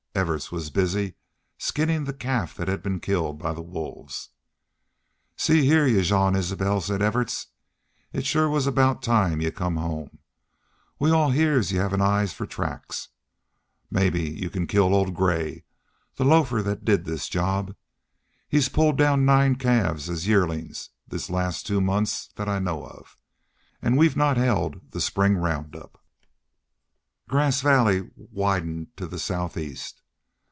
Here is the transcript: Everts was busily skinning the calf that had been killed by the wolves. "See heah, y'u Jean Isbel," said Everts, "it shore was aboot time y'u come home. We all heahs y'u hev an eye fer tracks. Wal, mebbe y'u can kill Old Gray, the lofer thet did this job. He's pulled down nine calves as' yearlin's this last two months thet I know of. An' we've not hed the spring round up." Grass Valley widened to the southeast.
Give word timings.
Everts 0.13 0.51
was 0.51 0.69
busily 0.69 1.15
skinning 1.57 2.03
the 2.03 2.11
calf 2.13 2.53
that 2.55 2.67
had 2.67 2.83
been 2.83 2.99
killed 2.99 3.39
by 3.39 3.53
the 3.53 3.61
wolves. 3.61 4.31
"See 5.37 5.61
heah, 5.65 5.87
y'u 5.87 6.01
Jean 6.01 6.35
Isbel," 6.35 6.81
said 6.81 7.01
Everts, 7.01 7.47
"it 8.11 8.25
shore 8.25 8.49
was 8.49 8.67
aboot 8.67 9.01
time 9.01 9.39
y'u 9.39 9.51
come 9.53 9.77
home. 9.77 10.19
We 10.99 11.11
all 11.11 11.31
heahs 11.31 11.71
y'u 11.71 11.79
hev 11.79 11.93
an 11.93 12.01
eye 12.01 12.25
fer 12.25 12.45
tracks. 12.45 13.07
Wal, 13.89 14.01
mebbe 14.03 14.17
y'u 14.19 14.49
can 14.49 14.67
kill 14.67 14.93
Old 14.93 15.15
Gray, 15.15 15.63
the 16.17 16.25
lofer 16.25 16.61
thet 16.61 16.83
did 16.83 17.05
this 17.05 17.29
job. 17.29 17.73
He's 18.49 18.67
pulled 18.67 18.97
down 18.97 19.23
nine 19.25 19.55
calves 19.55 20.09
as' 20.09 20.27
yearlin's 20.27 20.89
this 21.07 21.29
last 21.29 21.65
two 21.65 21.79
months 21.79 22.27
thet 22.35 22.49
I 22.49 22.59
know 22.59 22.85
of. 22.85 23.15
An' 23.81 23.95
we've 23.95 24.17
not 24.17 24.35
hed 24.35 24.81
the 24.89 24.99
spring 24.99 25.37
round 25.37 25.73
up." 25.73 26.03
Grass 27.29 27.61
Valley 27.61 28.09
widened 28.17 28.97
to 28.97 29.07
the 29.07 29.17
southeast. 29.17 29.99